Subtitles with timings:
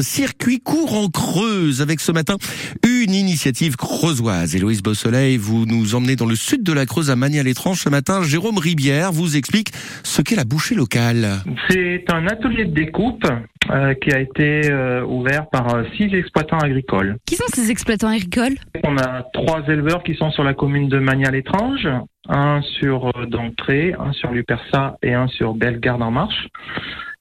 [0.00, 2.34] Circuit court en Creuse avec ce matin
[2.82, 4.56] une initiative creusoise.
[4.56, 8.24] Héloïse Beausoleil, vous nous emmenez dans le sud de la Creuse à Magny-à-l'Étrange ce matin.
[8.24, 9.68] Jérôme Ribière vous explique
[10.02, 11.28] ce qu'est la bouchée locale.
[11.70, 13.24] C'est un atelier de découpe
[13.70, 17.16] euh, qui a été euh, ouvert par euh, six exploitants agricoles.
[17.24, 18.56] Qui sont ces exploitants agricoles?
[18.82, 21.86] On a trois éleveurs qui sont sur la commune de Magny-à-l'Étrange,
[22.28, 26.48] un sur euh, Dontré, un sur Lupersa et un sur Bellegarde en Marche.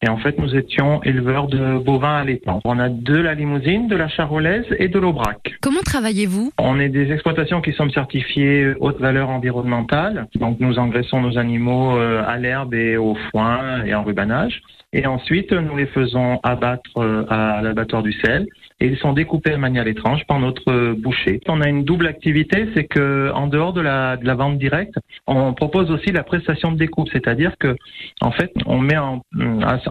[0.04, 2.60] Et en fait, nous étions éleveurs de bovins à l'étang.
[2.66, 5.56] On a de la limousine, de la charolaise et de l'aubrac.
[5.62, 6.52] Comment travaillez-vous?
[6.60, 10.28] On est des exploitations qui sont certifiées haute valeur environnementale.
[10.36, 14.62] Donc, nous engraissons nos animaux euh, à l'herbe et au foin et en rubanage.
[14.92, 18.46] Et ensuite, nous les faisons abattre euh, à l'abattoir du sel
[18.80, 21.40] et ils sont découpés à manière étrange par notre euh, boucher.
[21.48, 24.96] On a une double activité, c'est que en dehors de la, de la vente directe,
[25.26, 27.76] on propose aussi la prestation de découpe, c'est-à-dire que
[28.22, 29.22] en fait, on met en,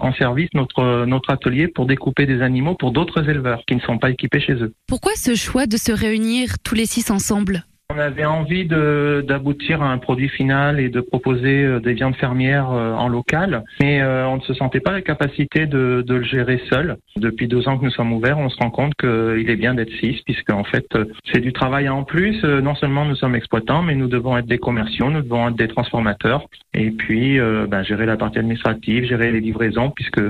[0.03, 4.11] en service notre atelier pour découper des animaux pour d'autres éleveurs qui ne sont pas
[4.11, 4.75] équipés chez eux.
[4.87, 7.65] Pourquoi ce choix de se réunir tous les six ensemble?
[7.95, 12.71] On avait envie d'aboutir à un produit final et de proposer euh, des viandes fermières
[12.71, 16.61] euh, en local, mais euh, on ne se sentait pas la capacité de, le gérer
[16.71, 16.97] seul.
[17.17, 19.93] Depuis deux ans que nous sommes ouverts, on se rend compte qu'il est bien d'être
[20.01, 20.87] six, puisque en fait
[21.33, 22.43] c'est du travail en plus.
[22.45, 25.69] Non seulement nous sommes exploitants, mais nous devons être des commerciaux, nous devons être des
[25.69, 30.21] transformateurs, et puis ben, gérer la partie administrative, gérer les livraisons, puisque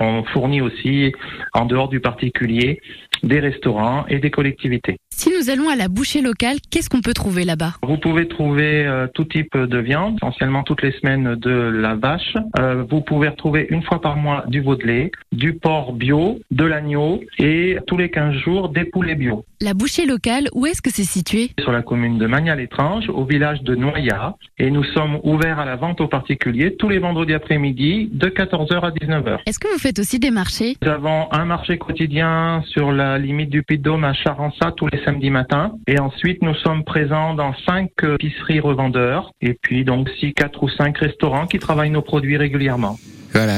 [0.00, 1.12] on fournit aussi,
[1.52, 2.80] en dehors du particulier,
[3.22, 4.98] des restaurants et des collectivités.
[5.18, 7.72] Si nous allons à la bouchée locale, qu'est-ce qu'on peut trouver là-bas?
[7.82, 12.36] Vous pouvez trouver euh, tout type de viande, essentiellement toutes les semaines de la vache.
[12.60, 16.38] Euh, vous pouvez retrouver une fois par mois du veau de lait, du porc bio,
[16.52, 19.44] de l'agneau et tous les 15 jours des poulets bio.
[19.60, 21.50] La bouchée locale, où est-ce que c'est situé?
[21.58, 24.36] Sur la commune de Magny-à-l'Étrange, au village de Noyat.
[24.60, 28.80] Et nous sommes ouverts à la vente aux particuliers tous les vendredis après-midi de 14h
[28.80, 29.38] à 19h.
[29.46, 30.76] Est-ce que vous faites aussi des marchés?
[30.80, 35.28] Nous avons un marché quotidien sur la limite du Puy-de-Dôme à Charança tous les samedi
[35.28, 35.72] matin.
[35.88, 40.68] Et ensuite, nous sommes présents dans cinq épiceries revendeurs et puis donc six, quatre ou
[40.68, 42.96] cinq restaurants qui travaillent nos produits régulièrement.